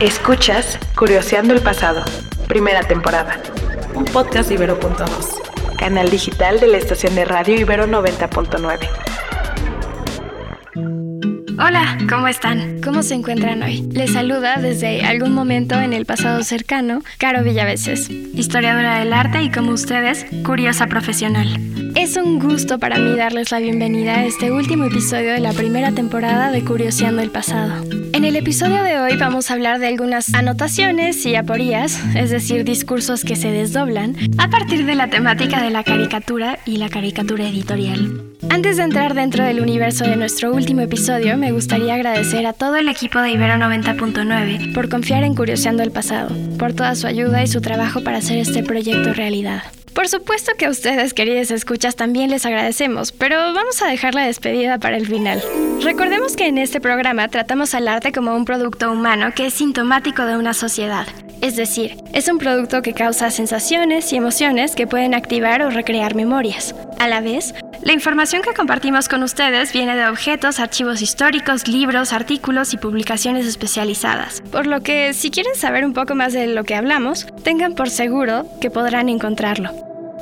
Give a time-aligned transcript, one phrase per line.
[0.00, 2.04] Escuchas Curioseando el Pasado,
[2.48, 3.40] primera temporada.
[3.94, 8.88] Un podcast de Ibero.2, canal digital de la estación de radio Ibero 90.9.
[11.58, 12.80] Hola, ¿cómo están?
[12.82, 13.82] ¿Cómo se encuentran hoy?
[13.92, 19.50] Les saluda desde algún momento en el pasado cercano Caro Villaveses, historiadora del arte y
[19.50, 21.81] como ustedes, curiosa profesional.
[21.94, 25.92] Es un gusto para mí darles la bienvenida a este último episodio de la primera
[25.92, 27.84] temporada de Curioseando el Pasado.
[28.14, 32.64] En el episodio de hoy vamos a hablar de algunas anotaciones y aporías, es decir,
[32.64, 37.46] discursos que se desdoblan, a partir de la temática de la caricatura y la caricatura
[37.46, 38.22] editorial.
[38.48, 42.76] Antes de entrar dentro del universo de nuestro último episodio, me gustaría agradecer a todo
[42.76, 47.42] el equipo de Ibero 90.9 por confiar en Curioseando el Pasado, por toda su ayuda
[47.42, 49.62] y su trabajo para hacer este proyecto realidad.
[49.94, 54.26] Por supuesto que a ustedes, queridas escuchas, también les agradecemos, pero vamos a dejar la
[54.26, 55.42] despedida para el final.
[55.82, 60.24] Recordemos que en este programa tratamos al arte como un producto humano que es sintomático
[60.24, 61.06] de una sociedad.
[61.42, 66.14] Es decir, es un producto que causa sensaciones y emociones que pueden activar o recrear
[66.14, 66.74] memorias.
[66.98, 67.52] A la vez,
[67.82, 73.46] la información que compartimos con ustedes viene de objetos, archivos históricos, libros, artículos y publicaciones
[73.46, 74.40] especializadas.
[74.52, 77.90] Por lo que, si quieren saber un poco más de lo que hablamos, tengan por
[77.90, 79.70] seguro que podrán encontrarlo.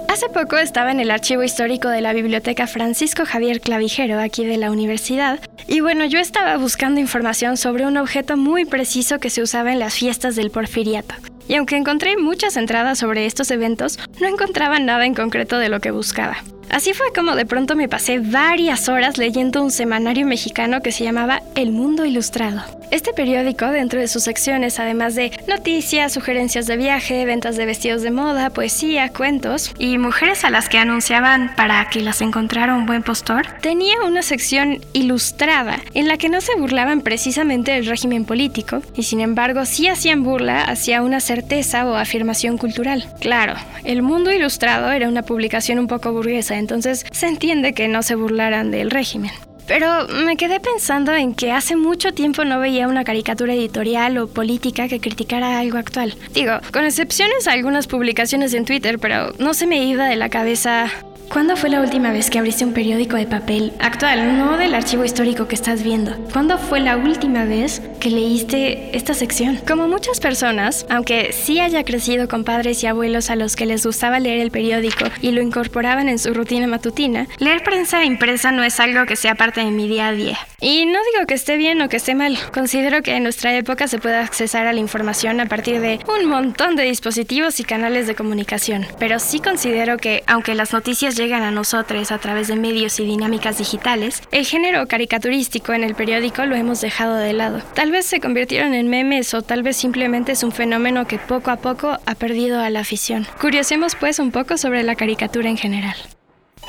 [0.09, 4.57] Hace poco estaba en el archivo histórico de la Biblioteca Francisco Javier Clavijero, aquí de
[4.57, 9.43] la universidad, y bueno, yo estaba buscando información sobre un objeto muy preciso que se
[9.43, 11.15] usaba en las fiestas del porfiriato.
[11.47, 15.81] Y aunque encontré muchas entradas sobre estos eventos, no encontraba nada en concreto de lo
[15.81, 16.39] que buscaba.
[16.71, 21.03] Así fue como de pronto me pasé varias horas leyendo un semanario mexicano que se
[21.03, 22.63] llamaba El Mundo Ilustrado.
[22.93, 28.03] Este periódico, dentro de sus secciones, además de noticias, sugerencias de viaje, ventas de vestidos
[28.03, 32.87] de moda, poesía, cuentos y mujeres a las que anunciaban para que las encontrara un
[32.87, 38.25] buen postor, tenía una sección ilustrada en la que no se burlaban precisamente del régimen
[38.25, 43.07] político y sin embargo sí hacían burla hacia una certeza o afirmación cultural.
[43.21, 43.55] Claro,
[43.85, 48.15] El Mundo Ilustrado era una publicación un poco burguesa, entonces se entiende que no se
[48.15, 49.33] burlaran del régimen.
[49.67, 54.27] Pero me quedé pensando en que hace mucho tiempo no veía una caricatura editorial o
[54.27, 56.17] política que criticara algo actual.
[56.35, 60.29] Digo, con excepciones a algunas publicaciones en Twitter, pero no se me iba de la
[60.29, 60.91] cabeza
[61.33, 65.05] ¿Cuándo fue la última vez que abriste un periódico de papel actual, no del archivo
[65.05, 66.17] histórico que estás viendo?
[66.33, 69.61] ¿Cuándo fue la última vez que leíste esta sección?
[69.65, 73.87] Como muchas personas, aunque sí haya crecido con padres y abuelos a los que les
[73.87, 78.65] gustaba leer el periódico y lo incorporaban en su rutina matutina, leer prensa impresa no
[78.65, 80.39] es algo que sea parte de mi día a día.
[80.61, 83.87] Y no digo que esté bien o que esté mal, considero que en nuestra época
[83.87, 88.09] se puede accesar a la información a partir de un montón de dispositivos y canales
[88.09, 92.57] de comunicación, pero sí considero que, aunque las noticias llegan a nosotros a través de
[92.57, 97.61] medios y dinámicas digitales, el género caricaturístico en el periódico lo hemos dejado de lado.
[97.75, 101.51] Tal vez se convirtieron en memes o tal vez simplemente es un fenómeno que poco
[101.51, 103.27] a poco ha perdido a la afición.
[103.41, 105.97] Curiosemos pues un poco sobre la caricatura en general.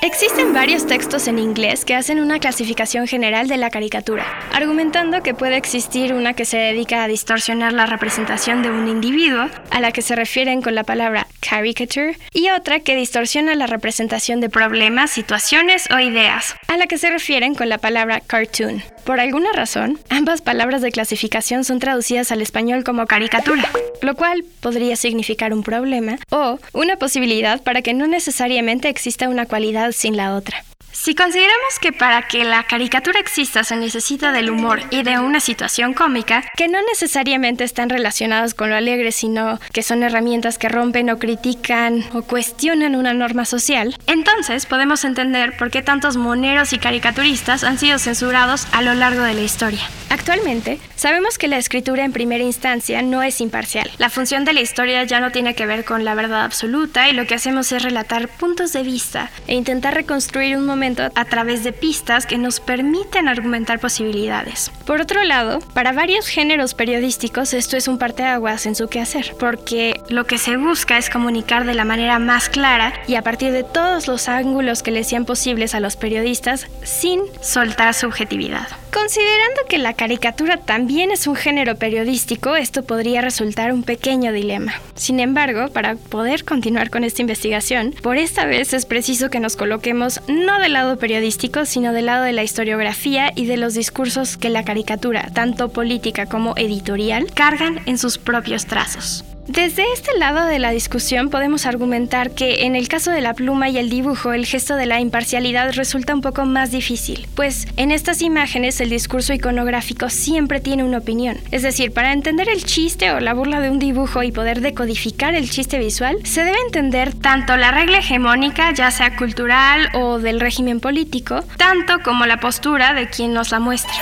[0.02, 5.36] Existen varios textos en inglés que hacen una clasificación general de la caricatura, argumentando que
[5.36, 9.92] puede existir una que se dedica a distorsionar la representación de un individuo, a la
[9.92, 15.12] que se refieren con la palabra caricature, y otra que distorsiona la representación de problemas,
[15.12, 18.82] situaciones o ideas, a la que se refieren con la palabra cartoon.
[19.04, 23.68] Por alguna razón, ambas palabras de clasificación son traducidas al español como caricatura,
[24.02, 29.48] lo cual podría significar un problema o una posibilidad para que no necesariamente exista una
[29.48, 30.64] cualidad sin la otra.
[30.94, 35.40] Si consideramos que para que la caricatura exista se necesita del humor y de una
[35.40, 40.68] situación cómica, que no necesariamente están relacionadas con lo alegre, sino que son herramientas que
[40.68, 46.74] rompen o critican o cuestionan una norma social, entonces podemos entender por qué tantos moneros
[46.74, 49.82] y caricaturistas han sido censurados a lo largo de la historia.
[50.10, 53.90] Actualmente, sabemos que la escritura en primera instancia no es imparcial.
[53.98, 57.14] La función de la historia ya no tiene que ver con la verdad absoluta y
[57.14, 61.64] lo que hacemos es relatar puntos de vista e intentar reconstruir un momento a través
[61.64, 64.72] de pistas que nos permiten argumentar posibilidades.
[64.86, 70.02] Por otro lado, para varios géneros periodísticos esto es un parteaguas en su quehacer, porque
[70.10, 73.64] lo que se busca es comunicar de la manera más clara y a partir de
[73.64, 78.68] todos los ángulos que le sean posibles a los periodistas sin soltar subjetividad.
[78.94, 84.74] Considerando que la caricatura también es un género periodístico, esto podría resultar un pequeño dilema.
[84.96, 89.56] Sin embargo, para poder continuar con esta investigación, por esta vez es preciso que nos
[89.56, 94.36] coloquemos no del lado periodístico, sino del lado de la historiografía y de los discursos
[94.36, 99.24] que la caricatura, tanto política como editorial, cargan en sus propios trazos.
[99.48, 103.70] Desde este lado de la discusión podemos argumentar que en el caso de la pluma
[103.70, 107.92] y el dibujo el gesto de la imparcialidad resulta un poco más difícil, pues en
[107.92, 111.38] estas imágenes el discurso iconográfico siempre tiene una opinión.
[111.50, 115.34] Es decir, para entender el chiste o la burla de un dibujo y poder decodificar
[115.34, 120.40] el chiste visual, se debe entender tanto la regla hegemónica, ya sea cultural o del
[120.40, 123.94] régimen político, tanto como la postura de quien nos la muestra.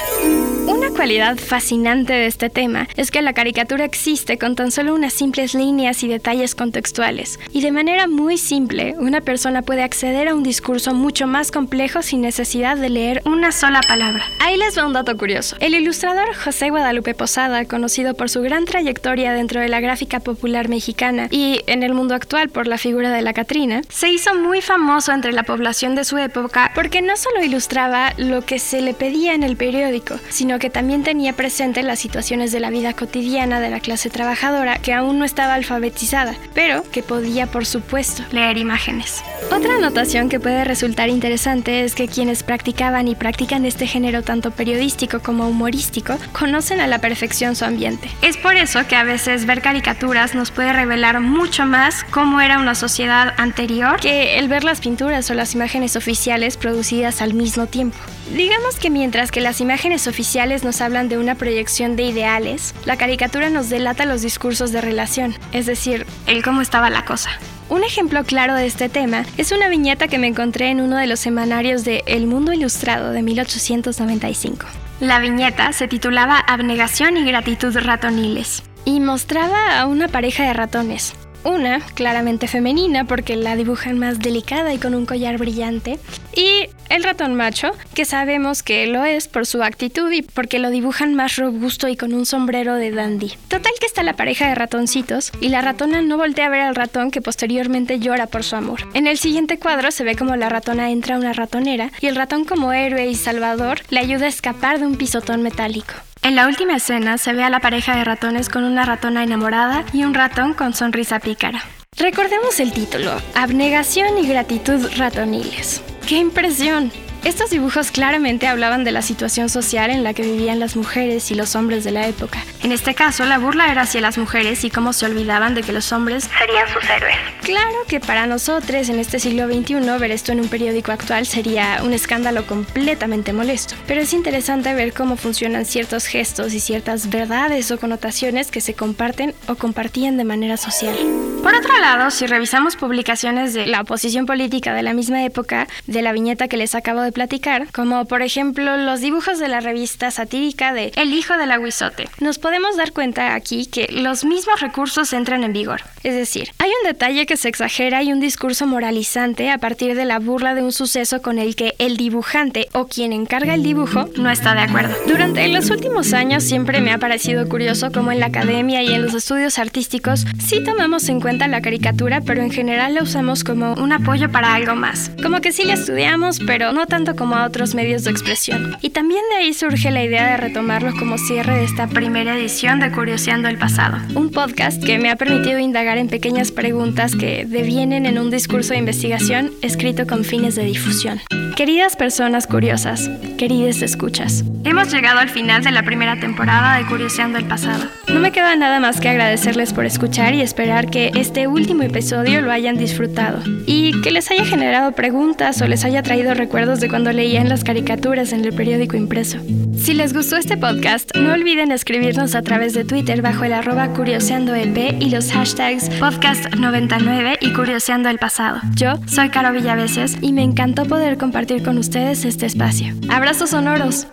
[0.68, 5.14] Una cualidad fascinante de este tema es que la caricatura existe con tan solo unas
[5.30, 10.34] simples líneas y detalles contextuales, y de manera muy simple, una persona puede acceder a
[10.34, 14.24] un discurso mucho más complejo sin necesidad de leer una sola palabra.
[14.40, 15.56] Ahí les va un dato curioso.
[15.60, 20.68] El ilustrador José Guadalupe Posada, conocido por su gran trayectoria dentro de la gráfica popular
[20.68, 24.62] mexicana y en el mundo actual por la figura de la Catrina, se hizo muy
[24.62, 28.96] famoso entre la población de su época porque no solo ilustraba lo que se le
[28.96, 33.60] pedía en el periódico, sino que también tenía presente las situaciones de la vida cotidiana
[33.60, 38.58] de la clase trabajadora que aún no estaba alfabetizada, pero que podía, por supuesto, leer
[38.58, 39.22] imágenes.
[39.52, 44.52] Otra anotación que puede resultar interesante es que quienes practicaban y practican este género tanto
[44.52, 48.10] periodístico como humorístico conocen a la perfección su ambiente.
[48.22, 52.60] Es por eso que a veces ver caricaturas nos puede revelar mucho más cómo era
[52.60, 57.68] una sociedad anterior que el ver las pinturas o las imágenes oficiales producidas al mismo
[57.68, 57.98] tiempo.
[58.36, 62.96] Digamos que mientras que las imágenes oficiales nos hablan de una proyección de ideales, la
[62.96, 65.09] caricatura nos delata los discursos de relación,
[65.54, 67.32] es decir, el cómo estaba la cosa.
[67.68, 71.08] Un ejemplo claro de este tema es una viñeta que me encontré en uno de
[71.08, 74.68] los semanarios de El Mundo Ilustrado de 1895.
[75.00, 81.16] La viñeta se titulaba Abnegación y gratitud ratoniles y mostraba a una pareja de ratones,
[81.44, 86.00] una, claramente femenina, porque la dibujan más delicada y con un collar brillante.
[86.36, 90.70] Y el ratón macho, que sabemos que lo es por su actitud y porque lo
[90.70, 93.34] dibujan más robusto y con un sombrero de dandy.
[93.48, 96.76] Total que está la pareja de ratoncitos y la ratona no voltea a ver al
[96.76, 98.82] ratón que posteriormente llora por su amor.
[98.94, 102.16] En el siguiente cuadro se ve como la ratona entra a una ratonera y el
[102.16, 105.94] ratón como héroe y salvador le ayuda a escapar de un pisotón metálico.
[106.22, 109.86] En la última escena se ve a la pareja de ratones con una ratona enamorada
[109.94, 111.64] y un ratón con sonrisa pícara.
[111.98, 115.82] Recordemos el título, Abnegación y gratitud ratoniles.
[116.08, 116.92] ¡Qué impresión!
[117.26, 121.36] Estos dibujos claramente hablaban de la situación social en la que vivían las mujeres y
[121.36, 122.40] los hombres de la época.
[122.64, 125.74] En este caso, la burla era hacia las mujeres y cómo se olvidaban de que
[125.74, 127.16] los hombres serían sus héroes.
[127.42, 131.82] Claro que para nosotros en este siglo XXI ver esto en un periódico actual sería
[131.84, 137.70] un escándalo completamente molesto, pero es interesante ver cómo funcionan ciertos gestos y ciertas verdades
[137.72, 140.96] o connotaciones que se comparten o compartían de manera social.
[141.42, 146.02] Por otro lado, si revisamos publicaciones de la oposición política de la misma época, de
[146.02, 150.12] la viñeta que les acabo de platicar, como por ejemplo los dibujos de la revista
[150.12, 155.14] satírica de El hijo del aguizote, nos podemos dar cuenta aquí que los mismos recursos
[155.14, 155.82] entran en vigor.
[156.04, 160.06] Es decir, hay un detalle que se exagera y un discurso moralizante a partir de
[160.06, 164.10] la burla de un suceso con el que el dibujante o quien encarga el dibujo
[164.18, 164.96] no está de acuerdo.
[165.08, 169.02] Durante los últimos años siempre me ha parecido curioso cómo en la academia y en
[169.02, 173.76] los estudios artísticos sí tomamos en cuenta la caricatura, pero en general la usamos como
[173.76, 175.12] un apoyo para algo más.
[175.22, 178.76] Como que sí la estudiamos, pero no tanto como a otros medios de expresión.
[178.82, 182.80] Y también de ahí surge la idea de retomarlo como cierre de esta primera edición
[182.80, 187.46] de Curioseando el Pasado, un podcast que me ha permitido indagar en pequeñas preguntas que
[187.46, 191.20] devienen en un discurso de investigación escrito con fines de difusión.
[191.56, 197.38] Queridas personas curiosas, queridas escuchas, hemos llegado al final de la primera temporada de Curioseando
[197.38, 197.84] el Pasado.
[198.08, 202.42] No me queda nada más que agradecerles por escuchar y esperar que este último episodio
[202.42, 206.88] lo hayan disfrutado y que les haya generado preguntas o les haya traído recuerdos de
[206.88, 209.38] cuando leían las caricaturas en el periódico impreso.
[209.78, 213.90] Si les gustó este podcast, no olviden escribirnos a través de Twitter bajo el arroba
[213.90, 218.62] curioseandoep y los hashtags podcast99 y curioseando el pasado.
[218.76, 222.94] Yo soy Caro Villaveses y me encantó poder compartir con ustedes este espacio.
[223.10, 224.08] Abrazos sonoros.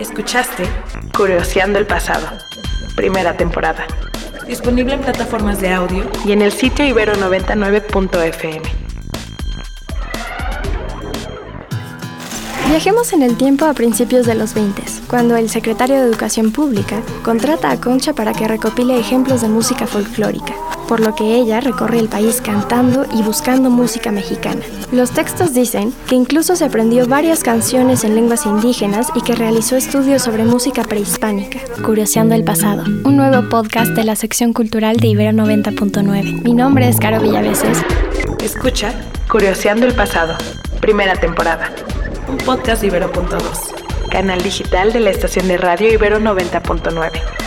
[0.00, 0.64] Escuchaste
[1.14, 2.26] Curioseando el pasado,
[2.96, 3.86] primera temporada.
[4.50, 8.89] Disponible en plataformas de audio y en el sitio ibero99.fm.
[12.70, 17.02] Viajemos en el tiempo a principios de los 20, cuando el secretario de Educación Pública
[17.24, 20.54] contrata a Concha para que recopile ejemplos de música folclórica,
[20.86, 24.60] por lo que ella recorre el país cantando y buscando música mexicana.
[24.92, 29.76] Los textos dicen que incluso se aprendió varias canciones en lenguas indígenas y que realizó
[29.76, 31.58] estudios sobre música prehispánica.
[31.84, 36.42] Curioseando el pasado, un nuevo podcast de la sección cultural de Ibero 90.9.
[36.44, 37.78] Mi nombre es Caro Villaveses.
[38.40, 38.94] Escucha
[39.28, 40.36] Curioseando el pasado,
[40.80, 41.68] primera temporada
[42.30, 47.39] un podcast de Ibero.2, canal digital de la estación de radio Ibero 90.9.